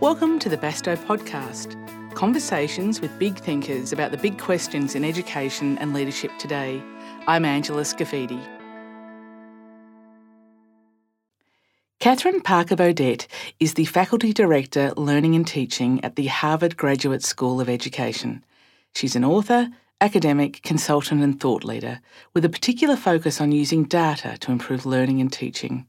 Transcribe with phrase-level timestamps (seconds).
[0.00, 1.74] Welcome to the Bastow podcast
[2.14, 6.82] conversations with big thinkers about the big questions in education and leadership today.
[7.26, 8.46] I'm Angela Scafidi.
[11.98, 13.26] Kathryn Parker Boudett
[13.58, 18.44] is the Faculty Director Learning and Teaching at the Harvard Graduate School of Education.
[18.94, 19.70] She's an author,
[20.02, 22.00] academic, consultant, and thought leader
[22.34, 25.86] with a particular focus on using data to improve learning and teaching.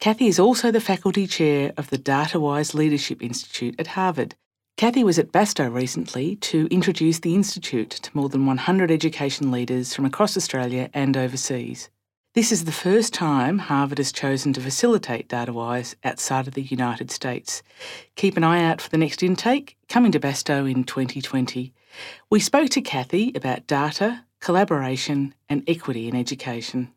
[0.00, 4.34] Kathy is also the faculty chair of the DataWise Leadership Institute at Harvard.
[4.76, 9.94] Kathy was at Bastow recently to introduce the Institute to more than 100 education leaders
[9.94, 11.90] from across Australia and overseas.
[12.34, 17.12] This is the first time Harvard has chosen to facilitate DataWise outside of the United
[17.12, 17.62] States.
[18.16, 21.72] Keep an eye out for the next intake, coming to Bastow in 2020.
[22.30, 26.90] We spoke to Kathy about data, collaboration, and equity in education.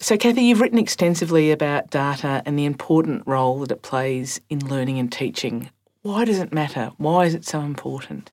[0.00, 4.58] So, Kathy, you've written extensively about data and the important role that it plays in
[4.68, 5.70] learning and teaching.
[6.02, 6.92] Why does it matter?
[6.98, 8.30] Why is it so important?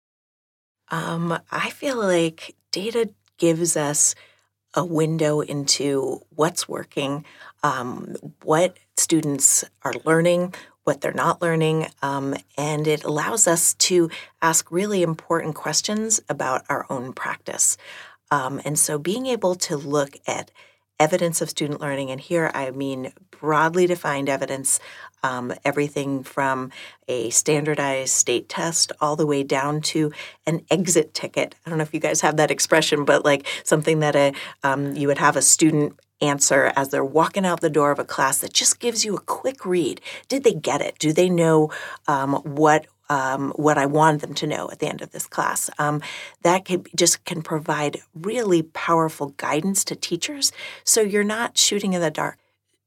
[0.90, 4.16] Um, I feel like data gives us
[4.74, 7.26] a window into what's working,
[7.64, 14.10] um, what students are learning, what they're not learning, um, and it allows us to
[14.42, 17.78] ask really important questions about our own practice.
[18.32, 20.52] Um, and so being able to look at
[21.02, 24.80] evidence of student learning, and here I mean broadly defined evidence,
[25.24, 26.72] um, everything from
[27.08, 30.12] a standardized state test all the way down to
[30.46, 31.56] an exit ticket.
[31.66, 34.96] I don't know if you guys have that expression, but like something that a um,
[34.96, 38.38] you would have a student answer as they're walking out the door of a class
[38.38, 40.00] that just gives you a quick read.
[40.28, 41.00] Did they get it?
[41.00, 41.72] Do they know
[42.08, 45.70] um, what um, what I wanted them to know at the end of this class.
[45.78, 46.02] Um,
[46.44, 50.54] that can, just can provide really powerful guidance to teachers
[50.86, 52.38] so you're not shooting in the dark.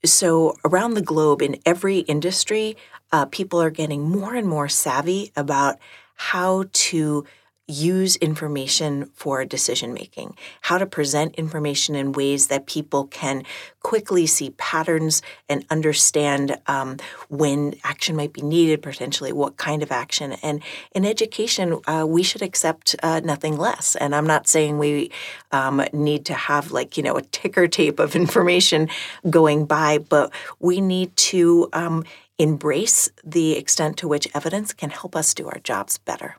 [0.02, 2.76] So, around the globe, in every industry,
[3.12, 5.78] uh, people are getting more and more savvy about
[6.14, 7.24] how to
[7.66, 13.42] use information for decision making, how to present information in ways that people can
[13.82, 16.98] quickly see patterns and understand um,
[17.28, 20.32] when action might be needed, potentially what kind of action.
[20.42, 20.62] And
[20.94, 23.96] in education, uh, we should accept uh, nothing less.
[23.96, 25.10] And I'm not saying we
[25.50, 28.88] um, need to have like, you know, a ticker tape of information
[29.30, 32.04] going by, but we need to um,
[32.38, 36.36] embrace the extent to which evidence can help us do our jobs better.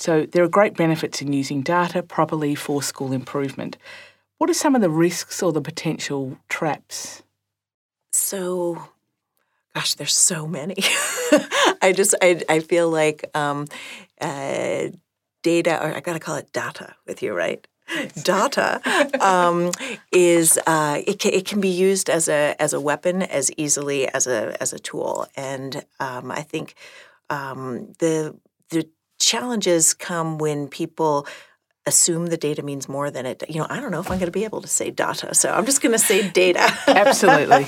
[0.00, 3.76] So there are great benefits in using data properly for school improvement.
[4.38, 7.22] What are some of the risks or the potential traps?
[8.10, 8.88] So,
[9.74, 10.76] gosh, there's so many.
[11.82, 13.66] I just I, I feel like um,
[14.18, 14.88] uh,
[15.42, 17.66] data, or I got to call it data with you, right?
[18.22, 18.80] data
[19.20, 19.70] um,
[20.12, 24.08] is uh, it, can, it can be used as a as a weapon as easily
[24.08, 26.74] as a as a tool, and um, I think
[27.28, 28.34] um, the
[28.70, 28.88] the
[29.20, 31.26] challenges come when people
[31.86, 33.42] assume the data means more than it.
[33.48, 35.52] You know, I don't know if I'm going to be able to say data, so
[35.52, 36.60] I'm just going to say data.
[36.86, 37.66] Absolutely.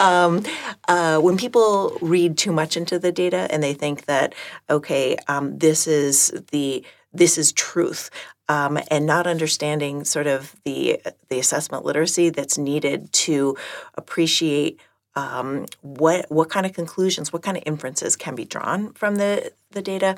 [0.00, 0.44] um,
[0.88, 4.34] uh, when people read too much into the data and they think that
[4.68, 8.10] okay, um, this is the this is truth.
[8.48, 13.56] Um, and not understanding sort of the the assessment literacy that's needed to
[13.94, 14.78] appreciate
[15.14, 19.52] um, what what kind of conclusions, what kind of inferences can be drawn from the
[19.70, 20.16] the data.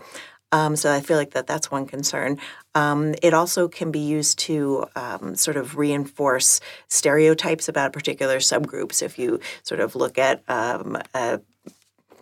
[0.54, 2.38] Um, so I feel like that that's one concern.
[2.76, 9.03] Um, it also can be used to um, sort of reinforce stereotypes about particular subgroups.
[9.03, 11.38] If you sort of look at um, uh,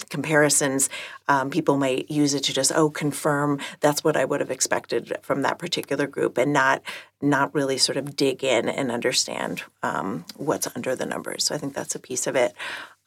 [0.08, 0.88] comparisons,
[1.28, 5.12] um, people might use it to just oh confirm that's what I would have expected
[5.20, 6.82] from that particular group, and not
[7.20, 11.44] not really sort of dig in and understand um, what's under the numbers.
[11.44, 12.54] So I think that's a piece of it.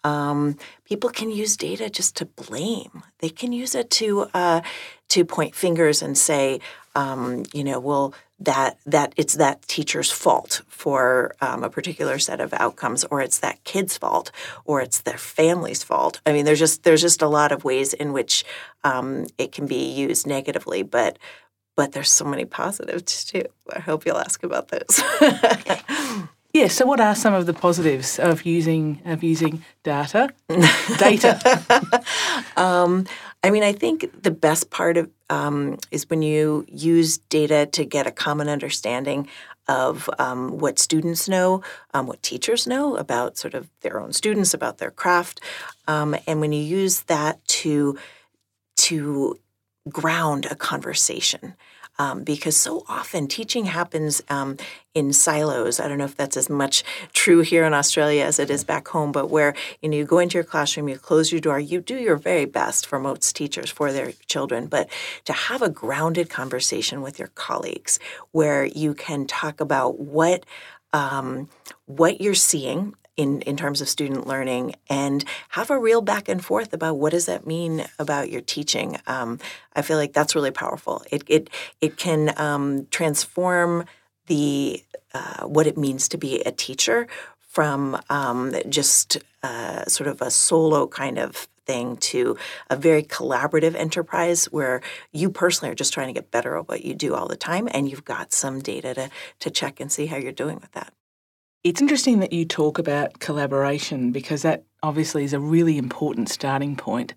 [0.05, 3.03] Um, people can use data just to blame.
[3.19, 4.61] They can use it to uh,
[5.09, 6.59] to point fingers and say,
[6.95, 12.39] um, you know, well, that that it's that teacher's fault for um, a particular set
[12.39, 14.31] of outcomes, or it's that kid's fault,
[14.63, 16.21] or it's their family's fault.
[16.23, 18.45] I mean, there's just there's just a lot of ways in which
[18.83, 21.17] um, it can be used negatively, but
[21.75, 23.45] but there's so many positives too.
[23.73, 25.01] I hope you'll ask about those.
[26.55, 26.69] Yeah.
[26.69, 30.29] So, what are some of the positives of using of using data?
[30.97, 32.01] data.
[32.55, 33.05] um,
[33.43, 37.83] I mean, I think the best part of um, is when you use data to
[37.83, 39.27] get a common understanding
[39.67, 41.61] of um, what students know,
[41.93, 45.41] um, what teachers know about sort of their own students, about their craft,
[45.89, 47.99] um, and when you use that to
[48.77, 49.37] to
[49.89, 51.53] ground a conversation.
[51.97, 54.57] Um, because so often teaching happens um,
[54.93, 55.79] in silos.
[55.79, 56.83] I don't know if that's as much
[57.13, 60.19] true here in Australia as it is back home, but where you know you go
[60.19, 63.69] into your classroom, you close your door, you do your very best for most teachers
[63.69, 64.89] for their children, but
[65.25, 67.99] to have a grounded conversation with your colleagues
[68.31, 70.45] where you can talk about what
[70.93, 71.49] um,
[71.85, 76.43] what you're seeing in, in terms of student learning and have a real back and
[76.43, 78.97] forth about what does that mean about your teaching.
[79.07, 79.39] Um,
[79.75, 81.03] I feel like that's really powerful.
[81.11, 81.49] It it
[81.81, 83.85] it can um, transform
[84.27, 84.83] the
[85.13, 87.07] uh, what it means to be a teacher
[87.39, 92.37] from um, just uh, sort of a solo kind of thing to
[92.69, 94.81] a very collaborative enterprise where
[95.11, 97.67] you personally are just trying to get better at what you do all the time
[97.71, 99.09] and you've got some data to,
[99.39, 100.93] to check and see how you're doing with that.
[101.65, 106.75] It's interesting that you talk about collaboration because that obviously is a really important starting
[106.75, 107.15] point.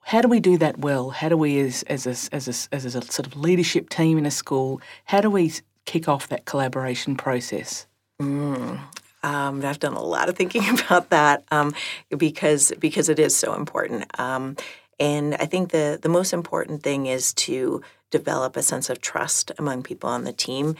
[0.00, 1.10] How do we do that well?
[1.10, 4.26] How do we, as, as, a, as, a, as a sort of leadership team in
[4.26, 5.52] a school, how do we
[5.84, 7.86] kick off that collaboration process?
[8.20, 8.80] Mm,
[9.22, 11.76] um, I've done a lot of thinking about that um,
[12.18, 14.18] because because it is so important.
[14.18, 14.56] Um,
[14.98, 19.52] and I think the the most important thing is to develop a sense of trust
[19.58, 20.74] among people on the team.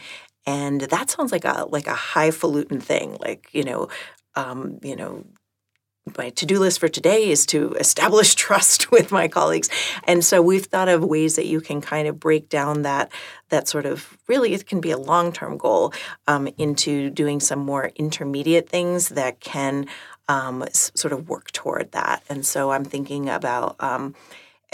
[0.45, 3.89] And that sounds like a like a highfalutin thing, like you know,
[4.35, 5.25] um, you know,
[6.17, 9.69] my to-do list for today is to establish trust with my colleagues.
[10.03, 13.11] And so we've thought of ways that you can kind of break down that
[13.49, 15.93] that sort of really it can be a long-term goal
[16.27, 19.87] um, into doing some more intermediate things that can
[20.27, 22.23] um, s- sort of work toward that.
[22.29, 24.15] And so i'm thinking about um,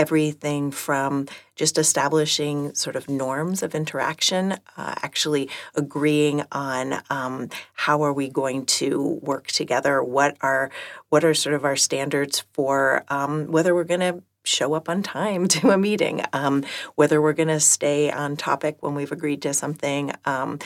[0.01, 8.01] everything from just establishing sort of norms of interaction, uh, actually agreeing on um, how
[8.01, 10.71] are we going to work together, what are
[11.09, 15.03] what are sort of our standards for um, whether we're going to show up on
[15.03, 16.65] time to a meeting, um,
[16.95, 20.11] whether we're going to stay on topic when we've agreed to something.
[20.25, 20.57] Um,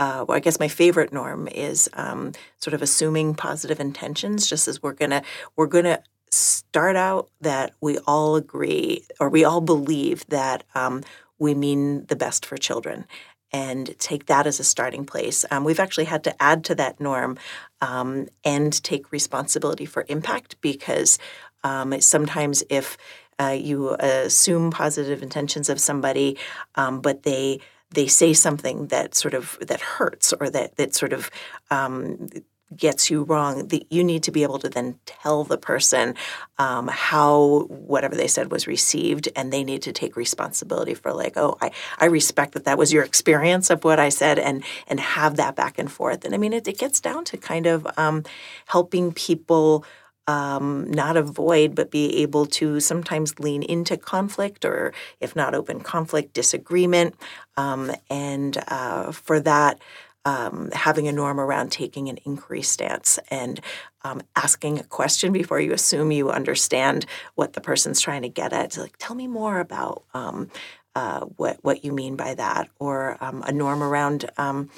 [0.00, 4.66] uh, well, I guess my favorite norm is um, sort of assuming positive intentions, just
[4.66, 5.22] as we're gonna
[5.56, 6.02] we're gonna
[6.32, 11.02] start out that we all agree or we all believe that um,
[11.38, 13.06] we mean the best for children
[13.52, 15.44] and take that as a starting place.
[15.50, 17.38] Um, we've actually had to add to that norm
[17.80, 21.18] um, and take responsibility for impact because
[21.64, 22.96] um, sometimes if
[23.40, 26.38] uh, you assume positive intentions of somebody,
[26.74, 27.60] um, but they
[27.92, 31.30] they say something that sort of that hurts or that that sort of
[31.70, 32.28] um,
[32.76, 36.14] gets you wrong, that you need to be able to then tell the person
[36.58, 41.36] um, how whatever they said was received, and they need to take responsibility for like,
[41.36, 45.00] oh, I, I respect that that was your experience of what I said, and and
[45.00, 46.24] have that back and forth.
[46.24, 48.24] And I mean, it, it gets down to kind of um,
[48.66, 49.84] helping people.
[50.26, 55.80] Um, not avoid, but be able to sometimes lean into conflict, or if not open
[55.80, 57.16] conflict, disagreement.
[57.56, 59.80] Um, and uh, for that,
[60.24, 63.60] um, having a norm around taking an inquiry stance and
[64.02, 68.52] um, asking a question before you assume you understand what the person's trying to get
[68.52, 68.76] at.
[68.76, 70.50] like, tell me more about um,
[70.94, 74.30] uh, what what you mean by that, or um, a norm around.
[74.36, 74.70] Um,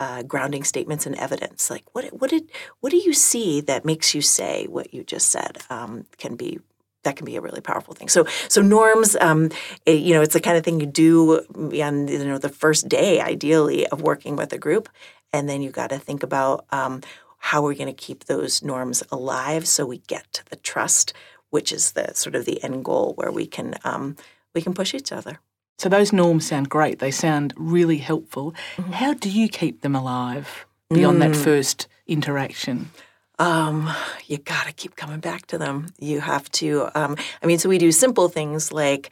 [0.00, 2.50] uh, grounding statements and evidence, like what what did
[2.80, 6.58] what do you see that makes you say what you just said, um, can be
[7.04, 8.08] that can be a really powerful thing.
[8.08, 9.50] So, so norms, um,
[9.86, 11.40] it, you know, it's the kind of thing you do
[11.82, 14.88] on you know the first day, ideally, of working with a group,
[15.32, 17.02] and then you got to think about um,
[17.38, 21.12] how we're going to keep those norms alive, so we get to the trust,
[21.50, 24.16] which is the sort of the end goal where we can um,
[24.54, 25.38] we can push each other.
[25.78, 27.00] So those norms sound great.
[27.00, 28.54] They sound really helpful.
[28.76, 28.92] Mm-hmm.
[28.92, 31.20] How do you keep them alive beyond mm.
[31.20, 32.90] that first interaction?
[33.38, 33.90] Um,
[34.26, 35.86] you got to keep coming back to them.
[35.98, 39.10] You have to, um, I mean, so we do simple things like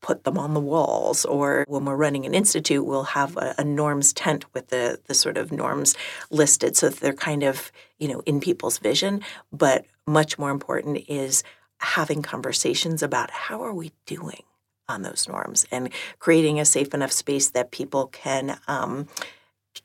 [0.00, 3.64] put them on the walls, or when we're running an institute, we'll have a, a
[3.64, 5.96] norms tent with the, the sort of norms
[6.30, 9.22] listed so that they're kind of, you know, in people's vision.
[9.50, 11.42] But much more important is
[11.78, 14.42] having conversations about how are we doing
[14.90, 15.88] on those norms and
[16.18, 19.08] creating a safe enough space that people can um,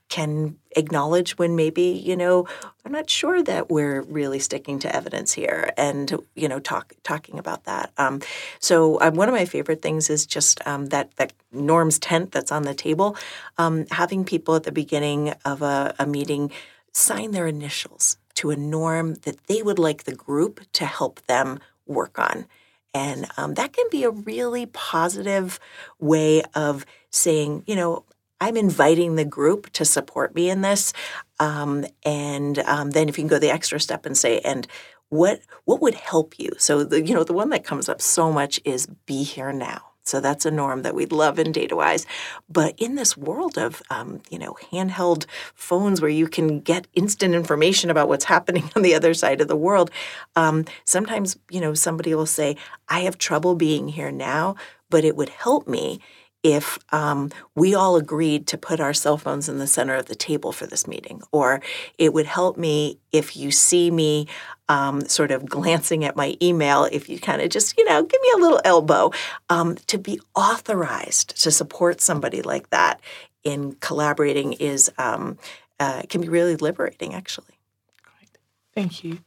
[0.08, 2.48] can acknowledge when maybe you know
[2.86, 7.40] i'm not sure that we're really sticking to evidence here and you know talk talking
[7.40, 7.92] about that.
[7.98, 8.22] Um,
[8.60, 12.52] so um, one of my favorite things is just um, that that norms tent that's
[12.52, 13.18] on the table
[13.58, 16.52] um, having people at the beginning of a, a meeting
[16.92, 21.60] sign their initials to a norm that they would like the group to help them
[21.86, 22.46] work on.
[22.94, 25.60] And um, that can be a really positive
[26.00, 28.04] way of saying, you know,
[28.42, 30.94] I'm inviting the group to support me in this.
[31.40, 34.68] Um, and um, then if you can go the extra step and say, and
[35.10, 36.52] what what would help you?
[36.58, 39.90] So the you know the one that comes up so much is be here now.
[40.10, 42.06] So that's a norm that we love in DataWise.
[42.50, 47.36] But in this world of, um, you know, handheld phones where you can get instant
[47.36, 49.92] information about what's happening on the other side of the world,
[50.36, 54.56] um, sometimes, you know, somebody will say, I have trouble being here now,
[54.90, 56.00] but it would help me
[56.44, 60.16] if um, we all agreed to put our cell phones in the center of the
[60.16, 61.62] table for this meeting, or
[61.98, 64.28] it would help me if you see me
[64.70, 68.22] um, sort of glancing at my email, if you kind of just, you know, give
[68.22, 69.12] me a little elbow,
[69.50, 73.02] um, to be authorized to support somebody like that
[73.44, 75.38] in collaborating is um,
[75.80, 77.60] uh, can be really liberating, actually.
[78.04, 78.38] Great,
[78.74, 79.20] thank you.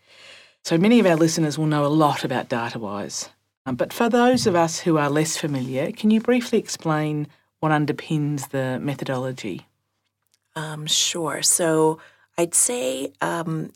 [0.64, 3.28] So many of our listeners will know a lot about DataWise.
[3.64, 7.28] Um, but for those of us who are less familiar, can you briefly explain
[7.60, 9.66] what underpins the methodology?
[10.56, 11.42] Um, sure.
[11.42, 12.00] So
[12.36, 13.72] I'd say um,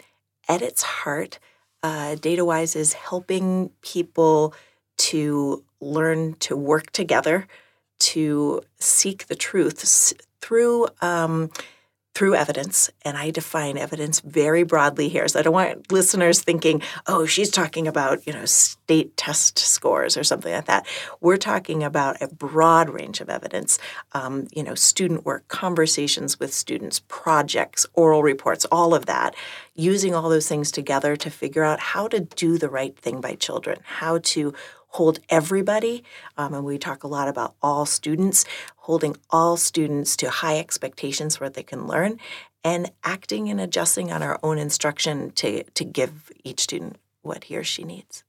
[0.48, 1.38] at its heart,
[1.82, 4.54] uh, DataWise is helping people
[4.96, 7.46] to learn to work together,
[7.98, 11.50] to seek the truth through um,
[12.16, 15.28] through evidence, and I define evidence very broadly here.
[15.28, 20.16] So I don't want listeners thinking, oh, she's talking about, you know, state test scores
[20.16, 20.86] or something like that.
[21.20, 23.78] We're talking about a broad range of evidence,
[24.12, 29.34] um, you know, student work, conversations with students, projects, oral reports, all of that,
[29.74, 33.34] using all those things together to figure out how to do the right thing by
[33.34, 34.54] children, how to
[34.96, 36.02] hold everybody,
[36.38, 41.36] um, and we talk a lot about all students, holding all students to high expectations
[41.36, 42.18] for what they can learn,
[42.64, 47.56] and acting and adjusting on our own instruction to, to give each student what he
[47.58, 48.24] or she needs.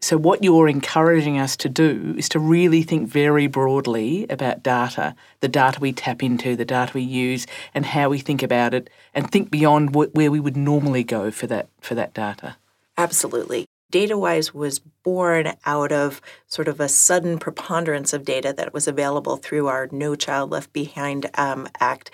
[0.00, 5.14] So, what you're encouraging us to do is to really think very broadly about data,
[5.40, 8.90] the data we tap into, the data we use, and how we think about it,
[9.14, 12.56] and think beyond where we would normally go for that for that data.
[12.98, 13.66] Absolutely.
[13.92, 19.36] DataWise was born out of sort of a sudden preponderance of data that was available
[19.36, 22.10] through our No Child Left Behind um, Act.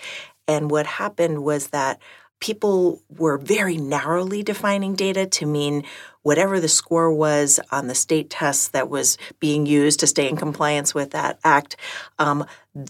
[0.46, 2.00] And what happened was that
[2.40, 5.84] people were very narrowly defining data to mean
[6.22, 10.36] whatever the score was on the state test that was being used to stay in
[10.36, 11.76] compliance with that act.
[12.18, 12.44] Um,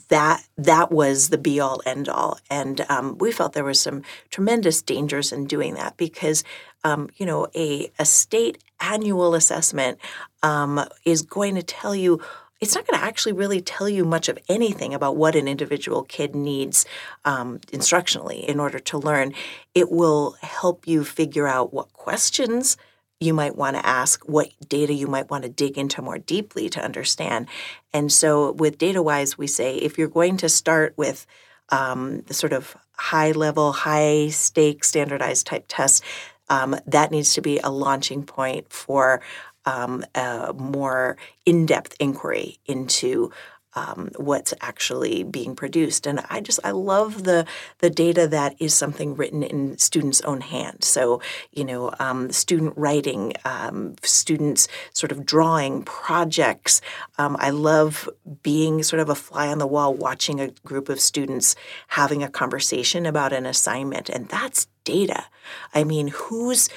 [0.09, 4.03] that that was the be all end all, and um, we felt there was some
[4.31, 6.45] tremendous dangers in doing that because
[6.85, 9.99] um, you know a a state annual assessment
[10.43, 12.21] um, is going to tell you
[12.61, 16.03] it's not going to actually really tell you much of anything about what an individual
[16.03, 16.85] kid needs
[17.25, 19.33] um, instructionally in order to learn.
[19.75, 22.77] It will help you figure out what questions
[23.21, 26.69] you might want to ask, what data you might want to dig into more deeply
[26.71, 27.49] to understand.
[27.93, 31.27] And so with DataWise, we say if you're going to start with
[31.71, 36.01] um, the sort of high level, high stake standardized type tests,
[36.51, 39.21] um, that needs to be a launching point for
[39.65, 43.31] um, a more in depth inquiry into
[43.79, 46.07] um, what's actually being produced.
[46.07, 47.47] And I just I love the
[47.79, 50.83] the data that is something written in students' own hand.
[50.85, 51.21] So
[51.53, 56.81] you know, um, student writing, um, students sort of drawing projects.
[57.19, 58.09] Um, I love
[58.43, 61.55] being sort of a fly on the wall, watching a group of students
[61.89, 65.27] having a conversation about an assignment, and that's data.
[65.75, 66.69] I mean, who's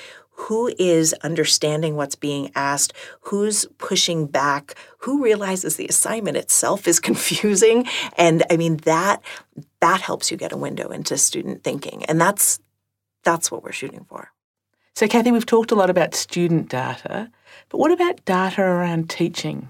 [0.47, 6.99] who is understanding what's being asked, who's pushing back, who realizes the assignment itself is
[7.09, 7.87] confusing.
[8.17, 9.21] And I mean that
[9.79, 12.05] that helps you get a window into student thinking.
[12.05, 12.59] And that's
[13.23, 14.31] that's what we're shooting for.
[14.95, 17.29] So Kathy, we've talked a lot about student data,
[17.69, 19.69] but what about data around teaching?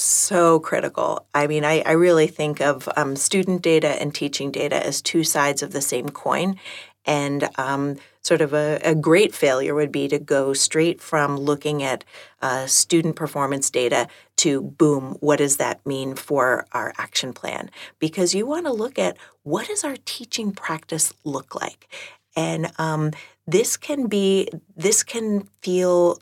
[0.00, 1.26] so critical.
[1.34, 5.24] I mean, I, I really think of um, student data and teaching data as two
[5.24, 6.56] sides of the same coin.
[7.04, 7.96] And um,
[8.28, 12.04] sort of a, a, great failure would be to go straight from looking at
[12.42, 14.06] uh, student performance data
[14.36, 17.70] to boom, what does that mean for our action plan?
[17.98, 21.88] Because you want to look at what does our teaching practice look like?
[22.36, 23.12] And um,
[23.46, 26.20] this can be, this can feel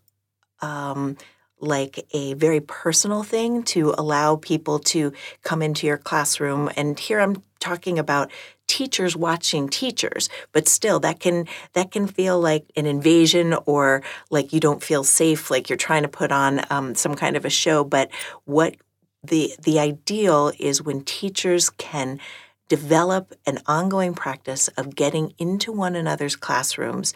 [0.60, 1.16] um,
[1.58, 6.70] like a very personal thing to allow people to come into your classroom.
[6.76, 8.30] And here I'm talking about
[8.66, 14.52] teachers watching teachers but still that can that can feel like an invasion or like
[14.52, 17.50] you don't feel safe like you're trying to put on um, some kind of a
[17.50, 17.84] show.
[17.84, 18.10] But
[18.44, 18.76] what
[19.22, 22.20] the the ideal is when teachers can
[22.68, 27.14] develop an ongoing practice of getting into one another's classrooms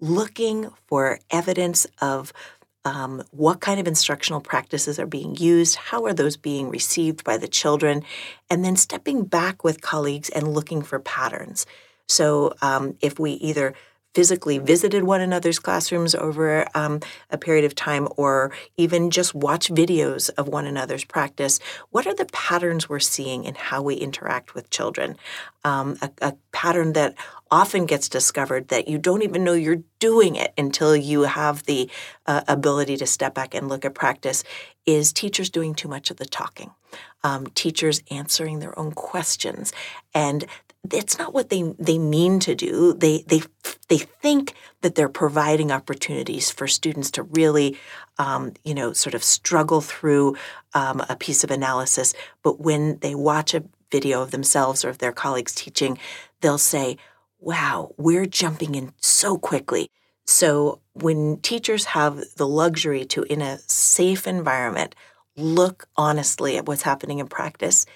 [0.00, 2.32] looking for evidence of
[2.84, 7.36] um, what kind of instructional practices are being used, how are those being received by
[7.36, 8.02] the children,
[8.50, 11.66] and then stepping back with colleagues and looking for patterns.
[12.08, 13.74] So um, if we either
[14.14, 19.68] physically visited one another's classrooms over um, a period of time or even just watch
[19.70, 21.58] videos of one another's practice,
[21.90, 25.16] what are the patterns we're seeing in how we interact with children?
[25.64, 27.14] Um, a, a pattern that
[27.52, 31.88] often gets discovered that you don't even know you're doing it until you have the
[32.26, 34.42] uh, ability to step back and look at practice
[34.86, 36.70] is teachers doing too much of the talking,
[37.22, 39.70] um, teachers answering their own questions,
[40.14, 40.46] and
[40.90, 42.94] it's not what they they mean to do.
[42.94, 43.42] They they
[43.88, 47.78] they think that they're providing opportunities for students to really,
[48.18, 50.36] um, you know, sort of struggle through
[50.74, 52.14] um, a piece of analysis.
[52.42, 55.98] But when they watch a video of themselves or of their colleagues teaching,
[56.40, 56.96] they'll say,
[57.42, 59.90] "Wow, we're jumping in so quickly."
[60.26, 64.94] So when teachers have the luxury to, in a safe environment,
[65.36, 67.86] look honestly at what's happening in practice,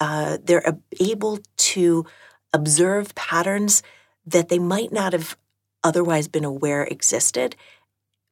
[0.00, 2.06] uh, they're able to
[2.52, 3.82] observe patterns
[4.26, 5.36] that they might not have
[5.84, 7.56] otherwise been aware existed,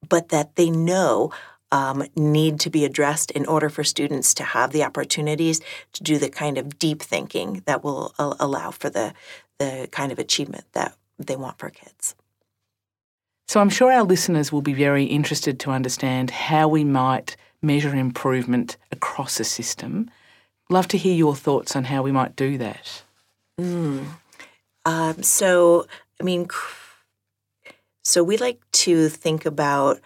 [0.09, 1.31] but that they know
[1.71, 5.61] um, need to be addressed in order for students to have the opportunities
[5.93, 9.13] to do the kind of deep thinking that will uh, allow for the
[9.59, 12.15] the kind of achievement that they want for kids.
[13.49, 17.95] So I'm sure our listeners will be very interested to understand how we might measure
[17.95, 20.11] improvement across a system.
[20.71, 23.03] Love to hear your thoughts on how we might do that.
[23.59, 24.05] Mm.
[24.85, 25.87] Um, so,
[26.21, 26.47] I mean,
[28.05, 29.99] so we like to think about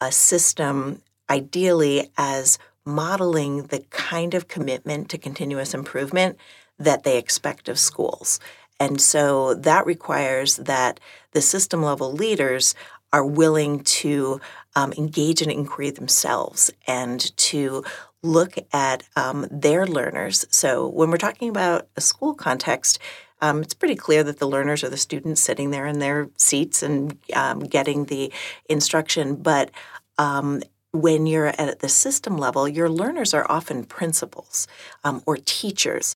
[0.00, 6.38] a system ideally as modeling the kind of commitment to continuous improvement
[6.78, 8.40] that they expect of schools.
[8.80, 11.00] And so that requires that
[11.32, 12.74] the system level leaders
[13.12, 14.40] are willing to
[14.76, 17.84] um, engage in inquiry themselves and to
[18.22, 20.44] look at um, their learners.
[20.50, 22.98] So when we're talking about a school context,
[23.40, 26.82] um, it's pretty clear that the learners are the students sitting there in their seats
[26.82, 28.32] and um, getting the
[28.68, 29.36] instruction.
[29.36, 29.70] But
[30.18, 34.66] um, when you're at the system level, your learners are often principals
[35.04, 36.14] um, or teachers.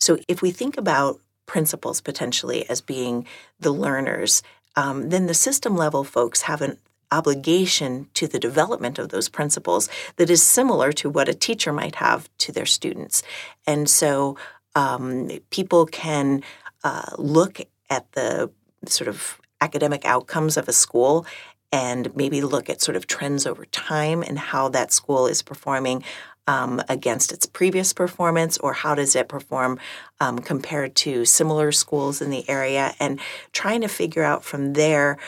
[0.00, 3.26] So if we think about principals potentially as being
[3.60, 4.42] the learners,
[4.76, 6.78] um, then the system level folks have an
[7.12, 11.96] obligation to the development of those principals that is similar to what a teacher might
[11.96, 13.22] have to their students.
[13.66, 14.36] And so
[14.74, 16.42] um, people can
[16.82, 18.50] uh, look at the
[18.86, 21.24] sort of academic outcomes of a school
[21.70, 26.04] and maybe look at sort of trends over time and how that school is performing
[26.46, 29.78] um, against its previous performance, or how does it perform
[30.20, 33.20] um, compared to similar schools in the area, and
[33.52, 35.18] trying to figure out from there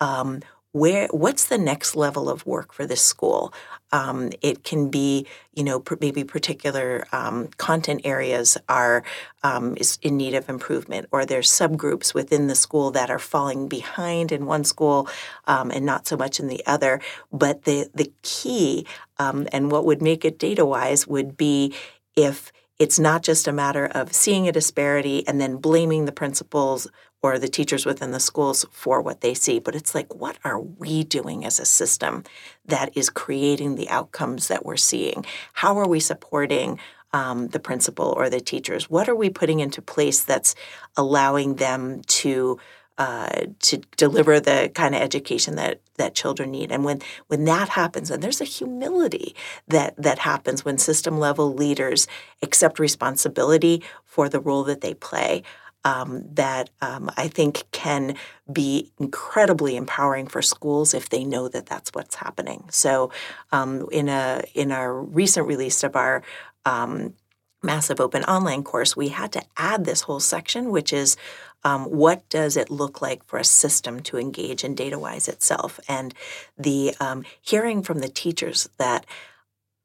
[0.00, 0.42] um,
[0.76, 3.50] where what's the next level of work for this school.
[3.92, 9.02] Um, it can be, you know, maybe particular um, content areas are
[9.42, 13.68] um, is in need of improvement, or there's subgroups within the school that are falling
[13.68, 15.08] behind in one school
[15.46, 17.00] um, and not so much in the other.
[17.32, 18.86] But the the key
[19.18, 21.74] um, and what would make it data wise would be
[22.16, 26.86] if it's not just a matter of seeing a disparity and then blaming the principals
[27.32, 30.60] or the teachers within the schools for what they see, but it's like, what are
[30.60, 32.24] we doing as a system
[32.66, 35.24] that is creating the outcomes that we're seeing?
[35.54, 36.78] How are we supporting
[37.12, 38.90] um, the principal or the teachers?
[38.90, 40.54] What are we putting into place that's
[40.96, 42.58] allowing them to
[42.98, 46.72] uh, to deliver the kind of education that that children need.
[46.72, 49.34] And when when that happens, and there's a humility
[49.68, 52.06] that that happens when system level leaders
[52.40, 55.42] accept responsibility for the role that they play.
[55.86, 58.16] Um, that um, I think can
[58.52, 62.64] be incredibly empowering for schools if they know that that's what's happening.
[62.72, 63.12] So,
[63.52, 66.24] um, in a in our recent release of our
[66.64, 67.14] um,
[67.62, 71.16] massive open online course, we had to add this whole section, which is
[71.64, 75.80] um, what does it look like for a system to engage in DataWise itself?
[75.88, 76.14] And
[76.56, 79.06] the um, hearing from the teachers that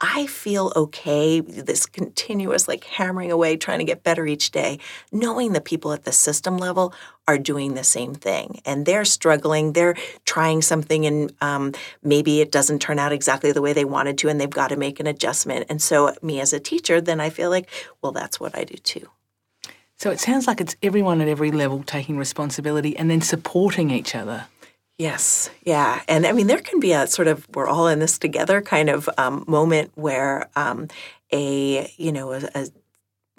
[0.03, 4.79] I feel okay, this continuous like hammering away, trying to get better each day,
[5.11, 6.91] knowing the people at the system level
[7.27, 12.51] are doing the same thing and they're struggling, they're trying something and um, maybe it
[12.51, 15.05] doesn't turn out exactly the way they wanted to and they've got to make an
[15.05, 15.67] adjustment.
[15.69, 17.69] And so, me as a teacher, then I feel like,
[18.01, 19.07] well, that's what I do too.
[19.97, 24.15] So it sounds like it's everyone at every level taking responsibility and then supporting each
[24.15, 24.47] other.
[24.97, 26.01] Yes, yeah.
[26.07, 28.89] And I mean, there can be a sort of we're all in this together kind
[28.89, 30.87] of um, moment where um,
[31.31, 32.67] a, you know, a, a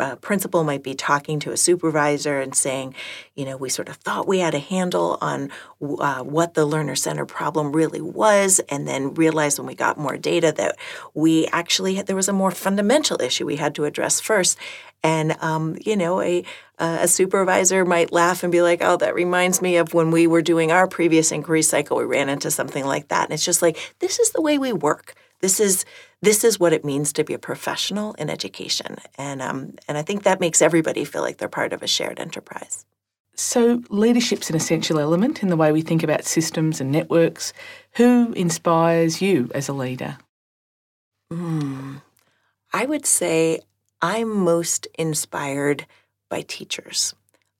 [0.02, 2.92] uh, principal might be talking to a supervisor and saying,
[3.36, 5.48] you know, we sort of thought we had a handle on
[5.80, 10.16] uh, what the learner center problem really was, and then realized when we got more
[10.16, 10.76] data that
[11.14, 14.58] we actually had, there was a more fundamental issue we had to address first.
[15.04, 16.44] And um, you know, a
[16.78, 20.42] a supervisor might laugh and be like, "Oh, that reminds me of when we were
[20.42, 21.96] doing our previous inquiry cycle.
[21.96, 24.72] We ran into something like that." And it's just like this is the way we
[24.72, 25.14] work.
[25.42, 25.84] This is
[26.22, 30.02] this is what it means to be a professional in education, and um, and I
[30.02, 32.86] think that makes everybody feel like they're part of a shared enterprise.
[33.34, 37.52] So, leadership's an essential element in the way we think about systems and networks.
[37.96, 40.18] Who inspires you as a leader?
[41.32, 42.02] Mm,
[42.72, 43.60] I would say
[44.00, 45.86] I'm most inspired
[46.28, 47.14] by teachers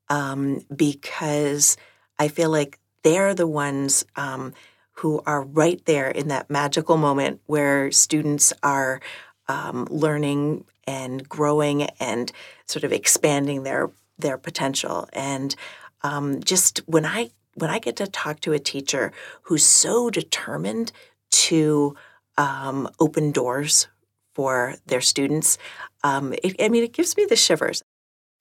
[0.08, 1.76] um, because
[2.18, 4.52] I feel like they're the ones um,
[4.96, 9.00] who are right there in that magical moment where students are
[9.48, 12.33] um, learning and growing and
[12.66, 15.09] sort of expanding their their potential.
[15.12, 15.55] And
[16.02, 20.92] um, just when I when I get to talk to a teacher who's so determined
[21.31, 21.96] to
[22.38, 23.88] um, open doors
[24.35, 25.59] for their students.
[26.02, 27.83] Um, it, I mean, it gives me the shivers.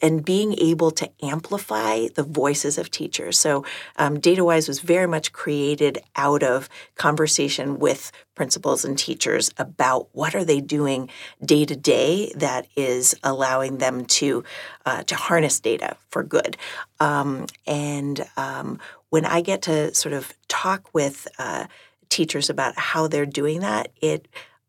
[0.01, 3.39] And being able to amplify the voices of teachers.
[3.39, 3.65] So,
[3.97, 10.33] um, DataWise was very much created out of conversation with principals and teachers about what
[10.33, 11.09] are they doing
[11.45, 14.43] day to day that is allowing them to
[14.85, 16.57] uh, to harness data for good.
[16.99, 21.67] Um, and um, when I get to sort of talk with uh,
[22.09, 24.27] teachers about how they're doing that, it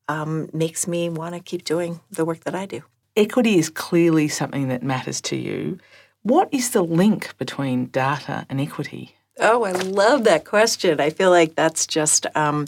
[0.09, 2.83] um, makes me want to keep doing the work that I do.
[3.15, 5.79] Equity is clearly something that matters to you.
[6.23, 9.17] What is the link between data and equity?
[9.39, 10.99] Oh, I love that question.
[10.99, 12.67] I feel like that's just, um,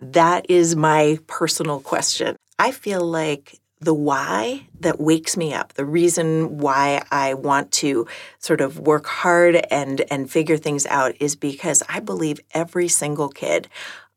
[0.00, 2.34] that is my personal question.
[2.58, 8.08] I feel like the why that wakes me up, the reason why I want to
[8.38, 13.28] sort of work hard and and figure things out is because I believe every single
[13.28, 13.68] kid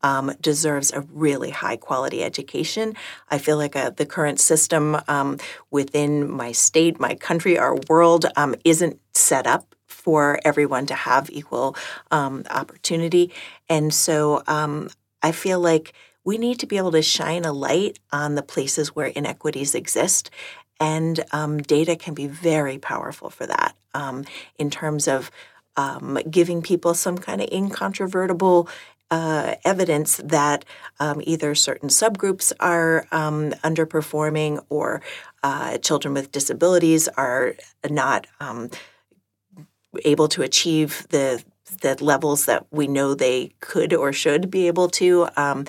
[0.02, 2.94] um, deserves a really high quality education.
[3.30, 5.38] I feel like uh, the current system um,
[5.70, 11.28] within my state, my country, our world um, isn't set up for everyone to have
[11.30, 11.76] equal
[12.10, 13.32] um, opportunity.
[13.68, 14.88] And so um,
[15.22, 15.92] I feel like
[16.24, 20.30] we need to be able to shine a light on the places where inequities exist.
[20.80, 23.74] And um, data can be very powerful for that
[24.58, 25.30] in terms of
[25.78, 28.68] um, giving people some kind of incontrovertible
[29.10, 30.64] uh, evidence that
[31.00, 35.00] um, either certain subgroups are um, underperforming or
[35.42, 37.54] uh, children with disabilities are
[37.88, 38.70] not um,
[40.04, 41.42] able to achieve the
[41.82, 45.28] the levels that we know they could or should be able to.
[45.36, 45.66] Um,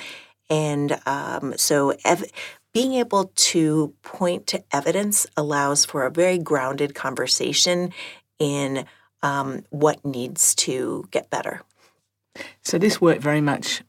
[0.50, 2.32] and um, so, ev-
[2.74, 7.92] being able to point to evidence allows for a very grounded conversation
[8.40, 8.86] in
[9.22, 11.62] um, what needs to get better.
[12.62, 13.84] So this work very much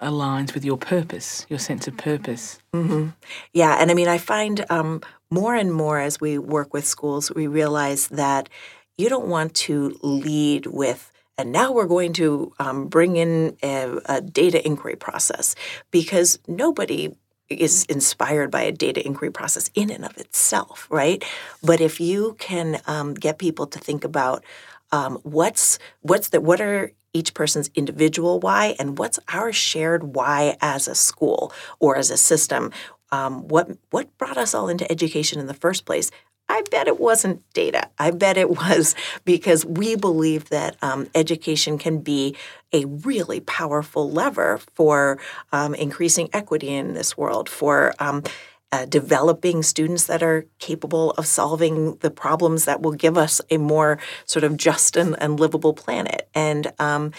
[0.00, 2.58] aligns with your purpose, your sense of purpose.
[2.72, 3.08] Mm-hmm.
[3.52, 7.30] Yeah, and I mean, I find um, more and more as we work with schools,
[7.34, 8.48] we realize that
[8.96, 14.00] you don't want to lead with and now we're going to um, bring in a,
[14.06, 15.54] a, data inquiry process
[15.92, 17.14] because nobody
[17.48, 21.24] is inspired by a data inquiry process in and of itself, right?
[21.62, 24.44] But if you can um, get people to think about
[24.90, 30.56] um, what's what's the what are each person's individual why and what's our shared why
[30.60, 32.72] as a school or as a system.
[33.10, 36.10] Um, what what brought us all into education in the first place?
[36.50, 37.88] I bet it wasn't data.
[37.98, 38.94] I bet it was
[39.24, 42.36] because we believe that um, education can be
[42.72, 45.18] a really powerful lever for
[45.52, 48.22] um, increasing equity in this world, for um,
[48.70, 53.56] uh, developing students that are capable of solving the problems that will give us a
[53.56, 56.28] more sort of just and, and livable planet.
[56.34, 57.12] And um,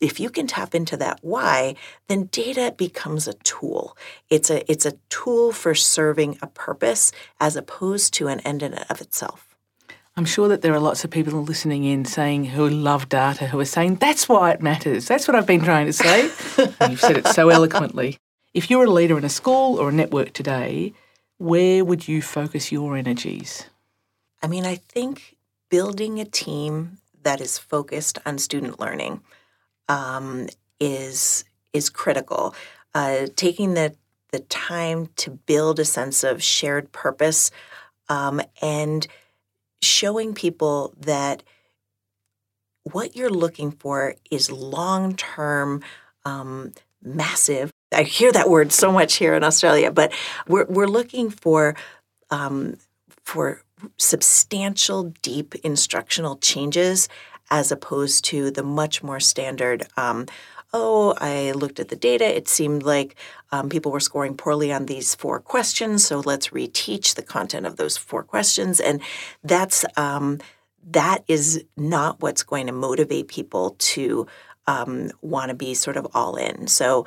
[0.00, 1.74] if you can tap into that why,
[2.08, 3.96] then data becomes a tool.
[4.30, 8.72] It's a it's a tool for serving a purpose as opposed to an end in
[8.72, 9.56] and of itself.
[10.18, 13.60] I'm sure that there are lots of people listening in saying who love data who
[13.60, 15.06] are saying that's why it matters.
[15.06, 16.22] That's what I've been trying to say.
[16.88, 18.18] you've said it so eloquently.
[18.56, 20.94] If you're a leader in a school or a network today,
[21.36, 23.66] where would you focus your energies?
[24.42, 25.36] I mean, I think
[25.68, 29.20] building a team that is focused on student learning
[29.90, 30.48] um,
[30.80, 32.54] is is critical.
[32.94, 33.94] Uh, taking the
[34.32, 37.50] the time to build a sense of shared purpose
[38.08, 39.06] um, and
[39.82, 41.42] showing people that
[42.84, 45.82] what you're looking for is long term,
[46.24, 50.12] um, massive I hear that word so much here in Australia, but
[50.46, 51.74] we're we're looking for
[52.30, 52.76] um,
[53.24, 53.62] for
[53.96, 57.08] substantial, deep instructional changes
[57.50, 59.86] as opposed to the much more standard.
[59.96, 60.26] Um,
[60.72, 62.36] oh, I looked at the data.
[62.36, 63.16] It seemed like
[63.50, 67.76] um, people were scoring poorly on these four questions, so let's reteach the content of
[67.76, 68.78] those four questions.
[68.78, 69.00] And
[69.42, 70.40] that's um,
[70.88, 74.26] that is not what's going to motivate people to
[74.66, 76.66] um, want to be sort of all in.
[76.66, 77.06] So,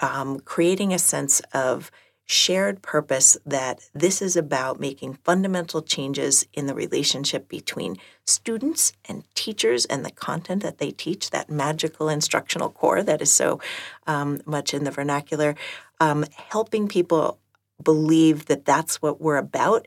[0.00, 1.90] um, creating a sense of
[2.24, 9.24] shared purpose that this is about making fundamental changes in the relationship between students and
[9.34, 13.60] teachers and the content that they teach, that magical instructional core that is so
[14.06, 15.54] um, much in the vernacular,
[16.00, 17.38] um, helping people
[17.82, 19.86] believe that that's what we're about.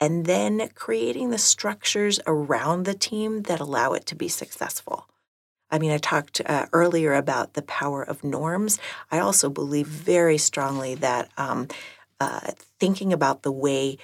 [0.00, 5.06] And then creating the structures around the team that allow it to be successful.
[5.70, 8.78] I mean, I talked uh, earlier about the power of norms.
[9.10, 11.68] I also believe very strongly that um,
[12.20, 13.98] uh, thinking about the way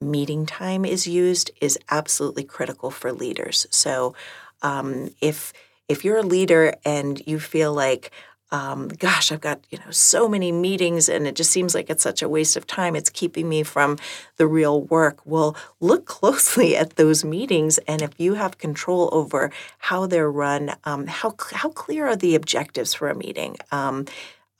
[0.00, 3.66] meeting time is used is absolutely critical for leaders.
[3.70, 4.14] So,
[4.62, 5.52] um, if
[5.88, 8.10] if you're a leader and you feel like
[8.52, 12.02] um, gosh, I've got you know so many meetings, and it just seems like it's
[12.02, 12.94] such a waste of time.
[12.94, 13.98] It's keeping me from
[14.36, 15.18] the real work.
[15.24, 20.74] Well, look closely at those meetings, and if you have control over how they're run,
[20.84, 23.56] um, how how clear are the objectives for a meeting?
[23.72, 24.04] Um,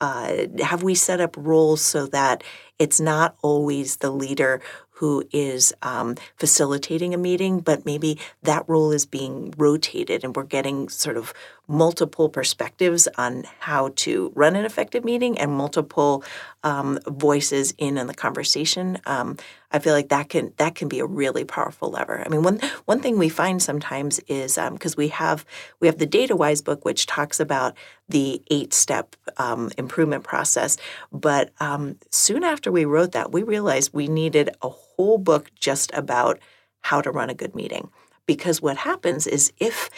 [0.01, 2.43] uh, have we set up roles so that
[2.81, 4.61] it's not always the leader
[5.03, 10.45] who is um, facilitating a meeting, but maybe that role is being rotated and we're
[10.45, 11.35] getting sort of
[11.69, 16.25] multiple perspectives on how to run an effective meeting and multiple
[16.65, 18.99] um, voices in in the conversation.
[19.07, 19.37] Um,
[19.71, 22.23] I feel like that can that can be a really powerful lever.
[22.25, 25.45] I mean, one one thing we find sometimes is because um, we have
[25.81, 27.77] we have the DataWise book, which talks about
[28.09, 30.77] the eight step um, improvement process,
[31.13, 35.93] but um, soon after we wrote that, we realized we needed a whole book just
[35.95, 36.39] about
[36.81, 37.89] how to run a good meeting.
[38.27, 39.89] Because what happens is if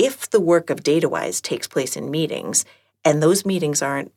[0.00, 2.64] if the work of DataWise takes place in meetings
[3.04, 4.12] and those meetings aren't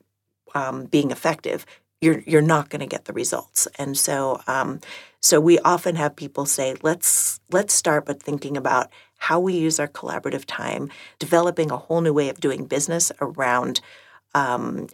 [0.55, 1.65] um, being effective,
[1.99, 3.67] you're you're not going to get the results.
[3.77, 4.79] And so um,
[5.19, 9.77] so we often have people say, let's let's start by thinking about how we use
[9.79, 13.81] our collaborative time, developing a whole new way of doing business around
[14.33, 14.87] um,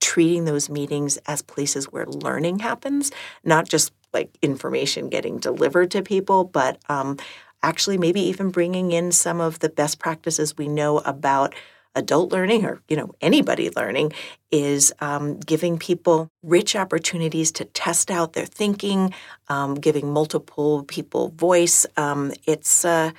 [0.00, 3.10] treating those meetings as places where learning happens,
[3.44, 7.16] not just like information getting delivered to people, but um,
[7.64, 11.54] actually maybe even bringing in some of the best practices we know about
[11.96, 14.12] adult learning or you know anybody learning
[14.50, 19.12] is um, giving people rich opportunities to test out their thinking
[19.48, 21.86] um, giving multiple people voice.
[21.96, 23.12] Um, it's uh,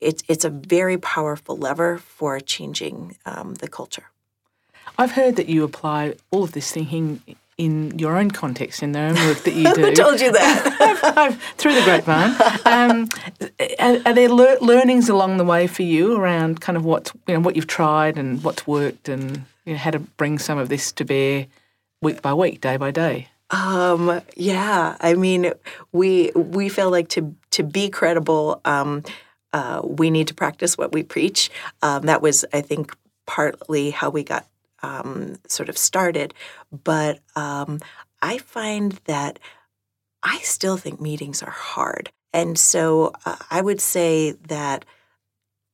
[0.00, 4.04] it's it's a very powerful lever for changing um, the culture.
[4.96, 7.22] I've heard that you apply all of this thinking
[7.58, 9.82] in your own context, in their own work that you do.
[9.82, 11.38] Who told you that?
[11.58, 12.30] through the grapevine.
[12.64, 13.08] Um,
[13.78, 17.34] are, are, there le- learnings along the way for you around kind of what you
[17.34, 20.68] know what you've tried and what's worked, and you know, how to bring some of
[20.68, 21.46] this to bear
[22.00, 23.28] week by week, day by day?
[23.50, 25.52] Um, yeah, I mean,
[25.92, 29.02] we we feel like to to be credible, um,
[29.52, 31.50] uh, we need to practice what we preach.
[31.82, 32.94] Um, that was, I think,
[33.26, 34.46] partly how we got
[34.88, 36.34] um, sort of started.
[36.72, 37.80] But um,
[38.22, 39.38] I find that
[40.22, 42.10] I still think meetings are hard.
[42.32, 44.84] And so uh, I would say that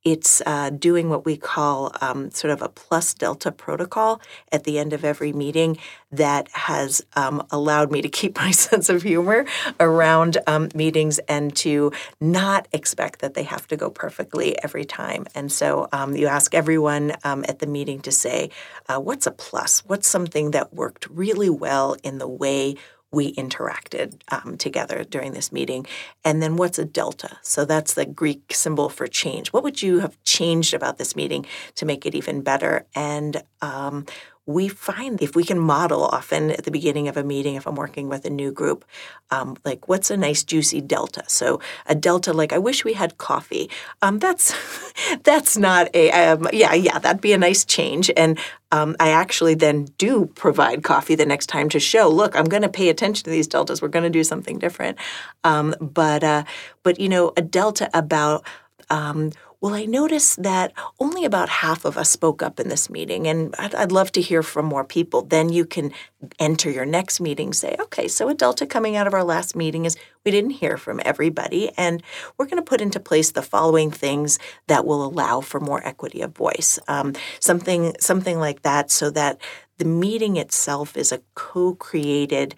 [0.05, 4.21] it's uh, doing what we call um, sort of a plus delta protocol
[4.53, 5.79] at the end of every meeting
[6.13, 9.47] that has um, allowed me to keep my sense of humor
[9.81, 11.91] around um, meetings and to
[12.21, 15.27] not expect that they have to go perfectly every time.
[15.35, 18.51] And so um, you ask everyone um, at the meeting to say,
[18.89, 19.85] uh, what's a plus?
[19.87, 22.77] What's something that worked really well in the way
[23.15, 25.87] we interacted um, together during this meeting.
[26.25, 27.39] And then what's a delta?
[27.43, 29.53] So that's the Greek symbol for change.
[29.53, 31.47] What would you have changed about this meeting
[31.77, 32.87] to make it even better?
[32.95, 34.07] And um,
[34.47, 37.77] we find if we can model often at the beginning of a meeting, if I'm
[37.77, 38.85] working with a new group,
[39.31, 41.25] um, like what's a nice juicy delta?
[41.29, 43.71] So a delta, like I wish we had coffee.
[44.03, 44.55] Um, that's
[45.23, 48.11] that's not a um, yeah yeah that'd be a nice change.
[48.17, 48.39] And
[48.71, 52.09] um, I actually then do provide coffee the next time to show.
[52.09, 53.81] Look, I'm going to pay attention to these deltas.
[53.81, 54.99] We're going to do something different.
[55.43, 56.45] Um, but uh,
[56.83, 58.45] but you know a delta about
[58.91, 59.33] um,
[59.65, 63.55] well, I noticed that only about half of us spoke up in this meeting, and
[63.59, 65.23] I'd, I'd, love to hear from more people.
[65.23, 65.91] Then you can
[66.39, 69.87] enter your next meeting, say, okay, so a delta coming out of our last meeting
[69.87, 72.03] is we didn't hear from everybody, and
[72.37, 76.21] we're going to put into place the following things that will allow for more equity
[76.21, 76.79] of voice.
[76.87, 79.41] Um, something, something like that, so that
[79.79, 82.55] the meeting itself is a co created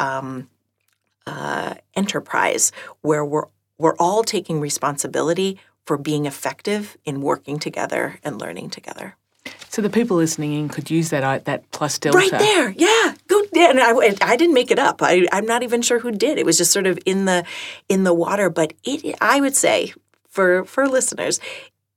[0.00, 0.48] um,
[1.24, 3.46] uh, enterprise where we're
[3.78, 9.16] we're all taking responsibility for being effective in working together and learning together.
[9.70, 12.74] So the people listening in could use that that plus delta right there.
[12.76, 13.42] Yeah, go.
[13.54, 15.02] And I, I didn't make it up.
[15.02, 16.36] I, I'm not even sure who did.
[16.36, 17.42] It was just sort of in the
[17.88, 18.50] in the water.
[18.50, 19.94] But it, I would say,
[20.28, 21.40] for for listeners,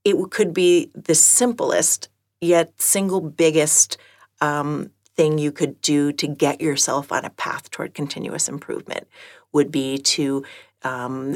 [0.06, 2.08] it could be the simplest
[2.40, 3.98] yet single biggest
[4.40, 9.06] um, thing you could do to get yourself on a path toward continuous improvement
[9.52, 10.46] would be to
[10.84, 11.36] um,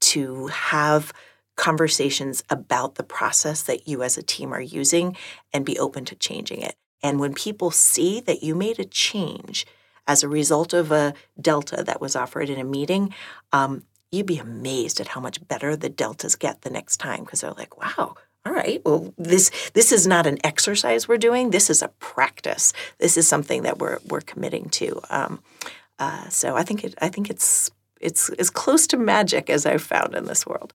[0.00, 1.12] to have
[1.56, 5.16] conversations about the process that you as a team are using
[5.52, 6.76] and be open to changing it.
[7.02, 9.66] And when people see that you made a change
[10.06, 13.14] as a result of a delta that was offered in a meeting,
[13.52, 17.40] um, you'd be amazed at how much better the deltas get the next time because
[17.40, 18.14] they're like, wow,
[18.46, 21.50] all right, well, this this is not an exercise we're doing.
[21.50, 22.72] This is a practice.
[22.98, 25.00] This is something that we're we're committing to.
[25.08, 25.42] Um,
[25.98, 29.82] uh, so I think it I think it's it's as close to magic as I've
[29.82, 30.74] found in this world.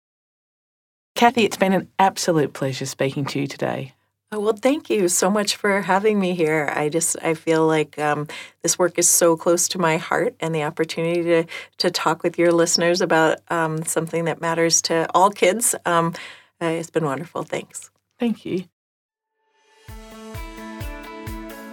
[1.19, 3.93] Kathy, it's been an absolute pleasure speaking to you today.
[4.31, 6.71] Oh, well, thank you so much for having me here.
[6.73, 8.29] I just I feel like um,
[8.63, 11.45] this work is so close to my heart, and the opportunity to
[11.79, 15.75] to talk with your listeners about um, something that matters to all kids.
[15.85, 16.13] Um,
[16.61, 17.43] uh, it's been wonderful.
[17.43, 17.91] Thanks.
[18.17, 18.63] Thank you.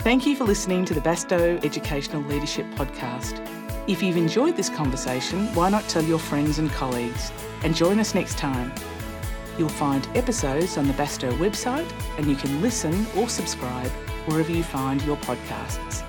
[0.01, 3.41] Thank you for listening to the Bastow Educational Leadership Podcast.
[3.87, 7.31] If you've enjoyed this conversation, why not tell your friends and colleagues
[7.63, 8.73] and join us next time?
[9.59, 13.91] You'll find episodes on the Bastow website and you can listen or subscribe
[14.27, 16.05] wherever you find your podcasts.